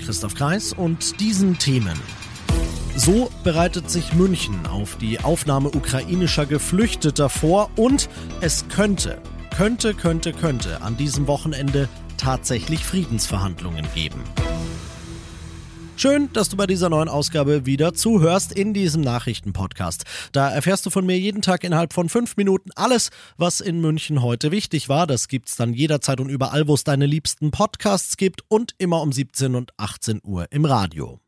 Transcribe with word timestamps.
Christoph 0.00 0.34
Kreis 0.34 0.72
und 0.72 1.20
diesen 1.20 1.58
Themen. 1.58 1.98
So 2.96 3.30
bereitet 3.44 3.90
sich 3.90 4.12
München 4.14 4.66
auf 4.66 4.96
die 4.96 5.20
Aufnahme 5.20 5.70
ukrainischer 5.70 6.44
Geflüchteter 6.44 7.28
vor 7.28 7.70
und 7.76 8.08
es 8.40 8.66
könnte, 8.68 9.22
könnte, 9.56 9.94
könnte, 9.94 10.32
könnte 10.32 10.82
an 10.82 10.96
diesem 10.96 11.26
Wochenende 11.26 11.88
tatsächlich 12.18 12.84
Friedensverhandlungen 12.84 13.86
geben. 13.94 14.22
Schön, 16.00 16.32
dass 16.32 16.48
du 16.48 16.56
bei 16.56 16.66
dieser 16.66 16.88
neuen 16.88 17.10
Ausgabe 17.10 17.66
wieder 17.66 17.92
zuhörst 17.92 18.52
in 18.52 18.72
diesem 18.72 19.02
Nachrichtenpodcast. 19.02 20.04
Da 20.32 20.48
erfährst 20.48 20.86
du 20.86 20.88
von 20.88 21.04
mir 21.04 21.18
jeden 21.18 21.42
Tag 21.42 21.62
innerhalb 21.62 21.92
von 21.92 22.08
fünf 22.08 22.38
Minuten 22.38 22.70
alles, 22.74 23.10
was 23.36 23.60
in 23.60 23.82
München 23.82 24.22
heute 24.22 24.50
wichtig 24.50 24.88
war. 24.88 25.06
Das 25.06 25.28
gibt's 25.28 25.56
dann 25.56 25.74
jederzeit 25.74 26.18
und 26.18 26.30
überall, 26.30 26.66
wo 26.68 26.72
es 26.72 26.84
deine 26.84 27.04
liebsten 27.04 27.50
Podcasts 27.50 28.16
gibt 28.16 28.44
und 28.48 28.74
immer 28.78 29.02
um 29.02 29.12
17 29.12 29.54
und 29.54 29.72
18 29.76 30.22
Uhr 30.24 30.46
im 30.50 30.64
Radio. 30.64 31.20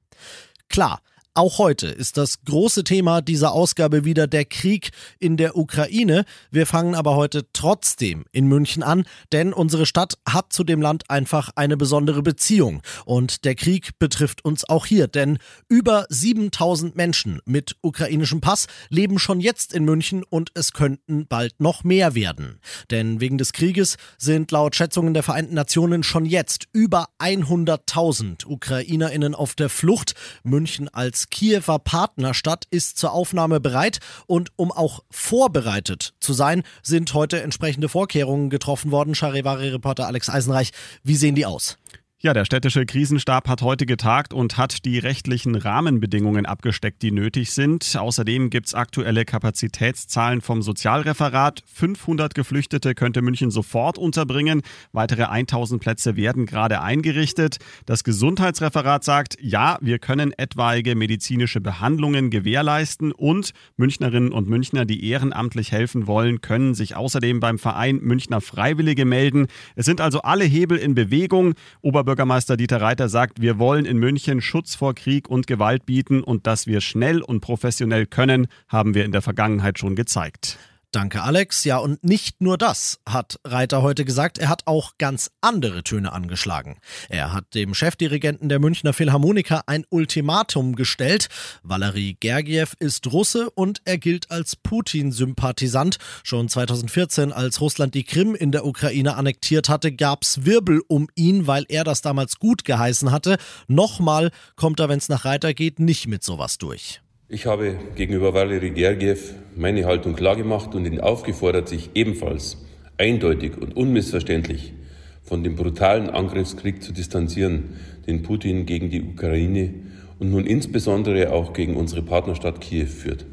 Klar, 0.71 1.03
auch 1.35 1.59
heute 1.59 1.87
ist 1.87 2.19
das 2.19 2.45
große 2.45 2.85
Thema 2.85 3.23
dieser 3.23 3.53
Ausgabe 3.53 4.05
wieder 4.05 4.27
der 4.27 4.45
Krieg 4.45 4.91
in 5.19 5.39
der 5.39 5.57
Ukraine. 5.57 6.27
Wir 6.51 6.67
fangen 6.67 6.95
aber 6.95 7.17
heute 7.17 7.47
trotzdem 7.55 8.27
in 8.33 8.49
München 8.49 8.83
an, 8.83 9.05
denn 9.33 9.55
unsere 9.55 9.87
Stadt 9.87 10.19
hat 10.29 10.53
zu 10.53 10.63
dem 10.63 10.83
Land 10.83 11.09
einfach 11.09 11.49
eine 11.57 11.79
besondere 11.79 12.23
Beziehung. 12.23 12.83
Und 13.07 13.47
der 13.47 13.55
Krieg 13.55 13.99
betrifft 13.99 14.45
uns 14.45 14.69
auch 14.69 14.85
hier, 14.85 15.09
denn 15.09 15.39
über 15.71 16.05
7000 16.11 16.97
Menschen 16.97 17.41
mit 17.47 17.77
ukrainischem 17.81 18.43
Pass 18.43 18.67
leben 18.91 19.19
schon 19.19 19.41
jetzt 19.41 19.73
in 19.73 19.85
München 19.85 20.25
und 20.25 20.51
es 20.53 20.73
könnten 20.73 21.27
bald 21.27 21.61
noch 21.61 21.83
mehr 21.83 22.15
werden. 22.15 22.61
Denn 22.91 23.21
wegen 23.21 23.39
des 23.39 23.55
Krieges 23.55 23.97
sind 24.19 24.51
laut 24.51 24.77
Schätzungen 24.77 25.15
der 25.15 25.23
Vereinten 25.23 25.55
Nationen 25.55 26.03
schon 26.03 26.27
jetzt 26.27 26.67
über 26.75 27.07
100.000 27.19 28.47
Ukrainerinnen 28.47 29.35
auf 29.35 29.55
der 29.55 29.71
Flucht. 29.71 30.15
München 30.43 30.89
als 30.91 31.22
Kiewer 31.31 31.79
Partnerstadt 31.79 32.67
ist 32.71 32.99
zur 32.99 33.13
Aufnahme 33.13 33.61
bereit 33.61 34.01
und 34.27 34.51
um 34.57 34.73
auch 34.73 35.01
vorbereitet 35.11 36.15
zu 36.21 36.33
sein, 36.33 36.63
sind 36.83 37.15
heute 37.15 37.43
entsprechende 37.43 37.89
Vorkehrungen 37.89 38.51
getroffen 38.51 38.91
worden. 38.91 39.15
Charivari-Reporter 39.15 40.07
Alex 40.07 40.29
Eisenreich, 40.29 40.73
wie 41.03 41.17
sehen 41.17 41.35
die 41.35 41.47
aus? 41.47 41.79
Ja, 42.25 42.33
der 42.33 42.45
städtische 42.45 42.87
Krisenstab 42.87 43.49
hat 43.49 43.63
heute 43.63 43.85
getagt 43.85 44.33
und 44.33 44.57
hat 44.57 44.85
die 44.85 45.01
rechtlichen 45.01 45.57
Rahmenbedingungen 45.57 46.47
abgesteckt, 46.47 47.03
die 47.03 47.11
nötig 47.11 47.51
sind. 47.51 47.97
Außerdem 47.99 48.49
gibt 48.49 48.69
es 48.69 48.75
aktuelle 48.75 49.25
Kapazitätszahlen 49.25 50.41
vom 50.41 50.63
Sozialreferat. 50.63 51.65
500 51.67 52.33
Geflüchtete 52.37 52.95
könnte 52.95 53.23
München 53.23 53.51
sofort 53.51 53.99
unterbringen. 53.99 54.63
Weitere 54.93 55.25
1000 55.25 55.83
Plätze 55.83 56.15
werden 56.15 56.47
gerade 56.47 56.81
eingerichtet. 56.81 57.57
Das 57.87 58.05
Gesundheitsreferat 58.05 59.03
sagt, 59.03 59.37
ja, 59.41 59.79
wir 59.81 59.99
können 59.99 60.33
etwaige 60.37 60.95
medizinische 60.95 61.61
Behandlungen 61.61 62.31
gewährleisten 62.31 63.11
und 63.11 63.51
Münchnerinnen 63.77 64.31
und 64.31 64.49
Münchner, 64.49 64.85
die 64.85 65.09
ehrenamtlich 65.09 65.73
helfen 65.73 66.07
wollen, 66.07 66.41
können 66.41 66.75
sich 66.75 66.95
außerdem 66.95 67.41
beim 67.41 67.59
Verein 67.59 67.99
Münchner 68.01 68.41
Freiwillige 68.41 69.07
melden. 69.07 69.49
Es 69.75 69.87
sind 69.87 70.01
also 70.01 70.23
alle 70.23 70.45
Hebel 70.45 70.79
in 70.79 70.95
Bewegung. 70.95 71.55
Oberbürgermeister 71.81 72.12
Oberbürgermeister 72.13 72.59
Dieter 72.59 72.83
Reiter 72.83 73.09
sagt, 73.09 73.41
wir 73.41 73.59
wollen 73.59 73.87
in 73.87 73.97
München 73.97 74.43
Schutz 74.43 74.75
vor 74.75 74.95
Krieg 74.95 75.31
und 75.31 75.47
Gewalt 75.47 75.87
bieten 75.87 76.23
und 76.23 76.47
dass 76.47 76.67
wir 76.67 76.83
schnell 76.83 77.23
und 77.23 77.41
professionell 77.41 78.05
können, 78.05 78.49
haben 78.69 78.95
wir 78.95 79.07
in 79.07 79.13
der 79.13 79.23
Vergangenheit 79.23 79.79
schon 79.79 79.97
gezeigt. 79.97 80.59
Danke, 80.93 81.23
Alex. 81.23 81.65
Ja, 81.65 81.79
und 81.79 82.05
nicht 82.05 82.43
nur 82.43 82.59
das 82.59 83.01
hat 83.09 83.41
Reiter 83.47 83.81
heute 83.81 84.05
gesagt, 84.05 84.37
er 84.37 84.51
hat 84.51 84.67
auch 84.67 84.99
ganz 84.99 85.31
andere 85.41 85.83
Töne 85.83 86.13
angeschlagen. 86.13 86.77
Er 87.09 87.33
hat 87.33 87.55
dem 87.55 87.73
Chefdirigenten 87.73 88.51
der 88.51 88.59
Münchner 88.59 88.93
Philharmoniker 88.93 89.63
ein 89.67 89.87
Ultimatum 89.89 90.77
gestellt. 90.77 91.29
Valery 91.63 92.19
Gergiev 92.21 92.75
ist 92.79 93.11
Russe 93.11 93.49
und 93.49 93.81
er 93.87 93.97
gilt 93.97 94.31
als 94.31 94.55
Putin-Sympathisant. 94.55 95.97
Schon 96.25 96.51
2014, 96.51 97.33
als 97.33 97.63
Russland 97.63 97.95
die 97.95 98.05
Krim 98.05 98.35
in 98.35 98.53
der 98.53 98.67
Ukraine 98.67 99.17
annektiert 99.17 99.71
hatte, 99.71 99.93
gab's 99.93 100.45
Wirbel 100.45 100.83
um 100.89 101.09
ihn, 101.15 101.47
weil 101.47 101.65
er 101.71 101.85
das 101.85 102.03
damals 102.03 102.39
gut 102.39 102.67
geheißen 102.67 103.11
hatte. 103.11 103.39
Nochmal 103.67 104.31
kommt 104.57 104.79
er, 104.79 104.91
wenn's 104.91 105.09
nach 105.09 105.25
Reiter 105.25 105.55
geht, 105.55 105.81
nicht 105.81 106.07
mit 106.07 106.23
sowas 106.23 106.59
durch. 106.59 107.02
Ich 107.35 107.47
habe 107.47 107.77
gegenüber 107.97 108.35
Valery 108.35 108.73
Gergiev 108.73 109.33
meine 109.57 109.87
Haltung 109.87 110.15
klargemacht 110.15 110.75
und 110.75 110.85
ihn 110.85 111.01
aufgefordert, 111.01 111.67
sich 111.67 111.89
ebenfalls 111.95 112.59
eindeutig 112.99 113.57
und 113.57 113.75
unmissverständlich 113.75 114.75
von 115.23 115.43
dem 115.43 115.57
brutalen 115.57 116.11
Angriffskrieg 116.11 116.83
zu 116.83 116.93
distanzieren, 116.93 117.71
den 118.07 118.23
Putin 118.23 118.67
gegen 118.67 118.91
die 118.91 119.01
Ukraine 119.01 119.73
und 120.19 120.31
nun 120.31 120.45
insbesondere 120.45 121.33
auch 121.33 121.55
gegen 121.55 121.75
unsere 121.75 122.03
Partnerstadt 122.03 122.61
Kiew 122.61 122.85
führt. 122.85 123.25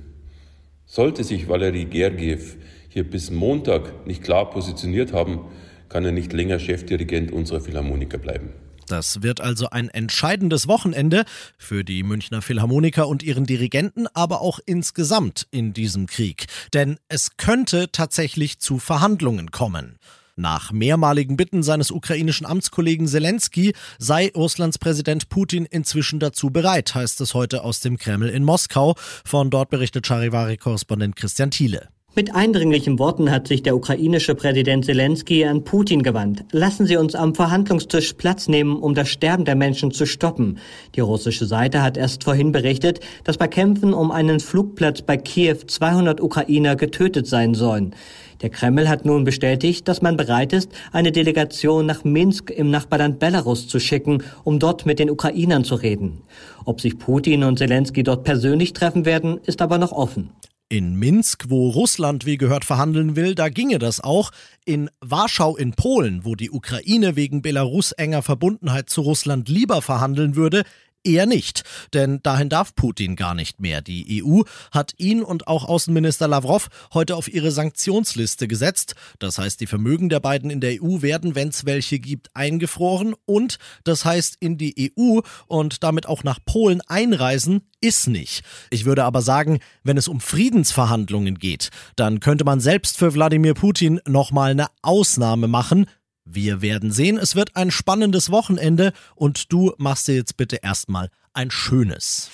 Sollte 0.85 1.25
sich 1.25 1.49
Valery 1.49 1.83
Gergiev 1.83 2.55
hier 2.87 3.03
bis 3.03 3.31
Montag 3.31 4.07
nicht 4.07 4.23
klar 4.23 4.49
positioniert 4.49 5.11
haben, 5.11 5.41
kann 5.89 6.05
er 6.05 6.13
nicht 6.13 6.31
länger 6.31 6.59
Chefdirigent 6.59 7.33
unserer 7.33 7.59
Philharmoniker 7.59 8.17
bleiben. 8.17 8.53
Das 8.89 9.21
wird 9.21 9.39
also 9.39 9.69
ein 9.69 9.89
entscheidendes 9.89 10.67
Wochenende 10.67 11.23
für 11.57 11.83
die 11.83 12.01
Münchner 12.01 12.41
Philharmoniker 12.41 13.07
und 13.07 13.21
ihren 13.21 13.45
Dirigenten, 13.45 14.07
aber 14.13 14.41
auch 14.41 14.59
insgesamt 14.65 15.47
in 15.51 15.73
diesem 15.73 16.07
Krieg. 16.07 16.47
Denn 16.73 16.97
es 17.07 17.37
könnte 17.37 17.91
tatsächlich 17.91 18.59
zu 18.59 18.79
Verhandlungen 18.79 19.51
kommen. 19.51 19.99
Nach 20.35 20.71
mehrmaligen 20.71 21.37
Bitten 21.37 21.63
seines 21.63 21.91
ukrainischen 21.91 22.47
Amtskollegen 22.47 23.07
Zelensky 23.07 23.73
sei 23.99 24.31
Russlands 24.35 24.79
Präsident 24.79 25.29
Putin 25.29 25.65
inzwischen 25.65 26.19
dazu 26.19 26.49
bereit, 26.49 26.95
heißt 26.95 27.21
es 27.21 27.33
heute 27.33 27.63
aus 27.63 27.81
dem 27.81 27.97
Kreml 27.97 28.29
in 28.29 28.43
Moskau. 28.43 28.95
Von 29.25 29.49
dort 29.49 29.69
berichtet 29.69 30.07
Charivari-Korrespondent 30.07 31.15
Christian 31.15 31.51
Thiele. 31.51 31.89
Mit 32.19 32.35
eindringlichen 32.35 32.99
Worten 32.99 33.31
hat 33.31 33.47
sich 33.47 33.63
der 33.63 33.77
ukrainische 33.77 34.35
Präsident 34.35 34.83
Zelensky 34.83 35.45
an 35.45 35.63
Putin 35.63 36.03
gewandt. 36.03 36.43
Lassen 36.51 36.85
Sie 36.85 36.97
uns 36.97 37.15
am 37.15 37.33
Verhandlungstisch 37.33 38.11
Platz 38.11 38.49
nehmen, 38.49 38.75
um 38.75 38.93
das 38.93 39.07
Sterben 39.07 39.45
der 39.45 39.55
Menschen 39.55 39.91
zu 39.91 40.05
stoppen. 40.05 40.57
Die 40.95 40.99
russische 40.99 41.45
Seite 41.45 41.81
hat 41.81 41.95
erst 41.95 42.25
vorhin 42.25 42.51
berichtet, 42.51 42.99
dass 43.23 43.37
bei 43.37 43.47
Kämpfen 43.47 43.93
um 43.93 44.11
einen 44.11 44.41
Flugplatz 44.41 45.01
bei 45.01 45.15
Kiew 45.15 45.59
200 45.65 46.19
Ukrainer 46.19 46.75
getötet 46.75 47.25
sein 47.25 47.53
sollen. 47.53 47.95
Der 48.41 48.49
Kreml 48.49 48.89
hat 48.89 49.05
nun 49.05 49.23
bestätigt, 49.23 49.87
dass 49.87 50.01
man 50.01 50.17
bereit 50.17 50.51
ist, 50.51 50.73
eine 50.91 51.13
Delegation 51.13 51.85
nach 51.85 52.03
Minsk 52.03 52.49
im 52.49 52.69
Nachbarland 52.69 53.19
Belarus 53.19 53.69
zu 53.69 53.79
schicken, 53.79 54.23
um 54.43 54.59
dort 54.59 54.85
mit 54.85 54.99
den 54.99 55.09
Ukrainern 55.09 55.63
zu 55.63 55.75
reden. 55.75 56.23
Ob 56.65 56.81
sich 56.81 56.99
Putin 56.99 57.45
und 57.45 57.59
Zelensky 57.59 58.03
dort 58.03 58.25
persönlich 58.25 58.73
treffen 58.73 59.05
werden, 59.05 59.39
ist 59.45 59.61
aber 59.61 59.77
noch 59.77 59.93
offen. 59.93 60.31
In 60.71 60.93
Minsk, 60.93 61.45
wo 61.49 61.69
Russland 61.69 62.27
wie 62.27 62.37
gehört 62.37 62.63
verhandeln 62.63 63.15
will, 63.15 63.33
da 63.33 63.49
ginge 63.49 63.79
das 63.79 64.01
auch. 64.01 64.29
In 64.65 64.91
Warschau 65.01 65.57
in 65.57 65.73
Polen, 65.73 66.25
wo 66.25 66.35
die 66.35 66.51
Ukraine 66.51 67.15
wegen 67.15 67.41
Belarus 67.41 67.91
enger 67.91 68.21
Verbundenheit 68.21 68.87
zu 68.87 69.01
Russland 69.01 69.49
lieber 69.49 69.81
verhandeln 69.81 70.35
würde, 70.35 70.61
Eher 71.05 71.25
nicht, 71.25 71.63
denn 71.93 72.21
dahin 72.23 72.49
darf 72.49 72.75
Putin 72.75 73.15
gar 73.15 73.33
nicht 73.33 73.61
mehr. 73.61 73.81
Die 73.81 74.21
EU 74.21 74.41
hat 74.71 74.93
ihn 74.97 75.23
und 75.23 75.47
auch 75.47 75.63
Außenminister 75.63 76.27
Lavrov 76.27 76.67
heute 76.93 77.15
auf 77.15 77.27
ihre 77.33 77.51
Sanktionsliste 77.51 78.49
gesetzt. 78.49 78.95
Das 79.17 79.37
heißt, 79.37 79.61
die 79.61 79.67
Vermögen 79.67 80.09
der 80.09 80.19
beiden 80.19 80.49
in 80.49 80.59
der 80.59 80.83
EU 80.83 81.01
werden, 81.01 81.35
wenn 81.35 81.47
es 81.49 81.65
welche 81.65 81.99
gibt, 81.99 82.35
eingefroren 82.35 83.15
und 83.25 83.59
das 83.85 84.03
heißt, 84.03 84.37
in 84.41 84.57
die 84.57 84.93
EU 84.97 85.21
und 85.47 85.83
damit 85.83 86.05
auch 86.05 86.25
nach 86.25 86.39
Polen 86.43 86.81
einreisen 86.87 87.61
ist 87.79 88.07
nicht. 88.07 88.43
Ich 88.69 88.83
würde 88.83 89.05
aber 89.05 89.21
sagen, 89.21 89.59
wenn 89.83 89.97
es 89.97 90.09
um 90.09 90.19
Friedensverhandlungen 90.19 91.39
geht, 91.39 91.69
dann 91.95 92.19
könnte 92.19 92.43
man 92.43 92.59
selbst 92.59 92.97
für 92.97 93.13
Wladimir 93.13 93.53
Putin 93.53 94.01
nochmal 94.05 94.51
eine 94.51 94.67
Ausnahme 94.81 95.47
machen, 95.47 95.85
wir 96.31 96.61
werden 96.61 96.91
sehen, 96.91 97.17
es 97.17 97.35
wird 97.35 97.55
ein 97.55 97.71
spannendes 97.71 98.31
Wochenende 98.31 98.93
und 99.15 99.51
du 99.51 99.73
machst 99.77 100.07
dir 100.07 100.15
jetzt 100.15 100.37
bitte 100.37 100.57
erstmal 100.57 101.09
ein 101.33 101.51
schönes. 101.51 102.29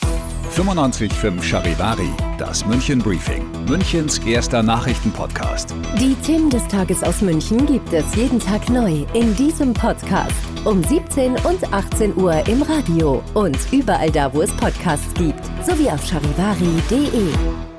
95.5 0.55 1.43
Charivari, 1.43 2.09
das 2.37 2.65
München 2.65 2.99
Briefing, 2.99 3.45
Münchens 3.67 4.19
erster 4.19 4.63
Nachrichtenpodcast. 4.63 5.75
Die 5.99 6.15
Themen 6.25 6.49
des 6.49 6.65
Tages 6.67 7.03
aus 7.03 7.21
München 7.21 7.65
gibt 7.65 7.91
es 7.91 8.15
jeden 8.15 8.39
Tag 8.39 8.69
neu 8.69 9.05
in 9.13 9.35
diesem 9.35 9.73
Podcast. 9.73 10.33
Um 10.63 10.81
17 10.81 11.33
und 11.45 11.73
18 11.73 12.15
Uhr 12.15 12.47
im 12.47 12.61
Radio 12.61 13.21
und 13.33 13.57
überall 13.73 14.11
da, 14.11 14.33
wo 14.33 14.41
es 14.43 14.51
Podcasts 14.51 15.13
gibt, 15.15 15.43
sowie 15.65 15.89
auf 15.89 16.05
charivari.de. 16.05 17.74